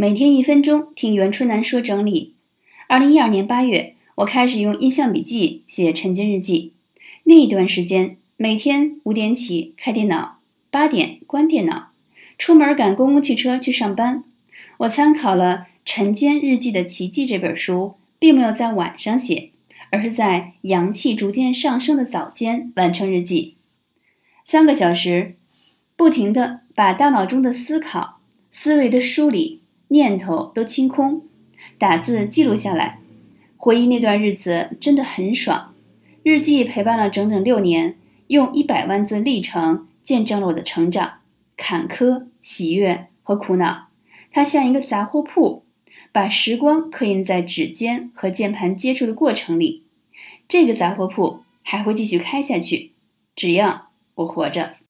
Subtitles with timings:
[0.00, 2.36] 每天一分钟听袁春楠说整理。
[2.86, 6.72] 二零一二年八月，我开始用印象笔记写晨间日记。
[7.24, 10.38] 那一段时间，每天五点起开电脑，
[10.70, 11.90] 八点关电脑，
[12.38, 14.22] 出门赶公共汽车去上班。
[14.76, 19.50] 我参考了《晨间日记的奇迹》这本书，并没有在晚上写，
[19.90, 23.56] 而是在阳气逐渐上升的早间完成日记。
[24.44, 25.34] 三个小时，
[25.96, 28.20] 不停地把大脑中的思考、
[28.52, 29.62] 思维的梳理。
[29.88, 31.22] 念头都清空，
[31.78, 33.00] 打字记录下来，
[33.56, 35.74] 回忆那段日子真的很爽。
[36.22, 41.20] 日记陪伴了整整六年，用一百万字历程见证了我的成长、
[41.56, 43.88] 坎坷、喜悦和苦恼。
[44.30, 45.64] 它像一个杂货铺，
[46.12, 49.84] 把时光刻印在指尖和键盘接触的过程里。
[50.46, 52.92] 这个杂货铺还会继续开下去，
[53.34, 54.78] 只要我活着。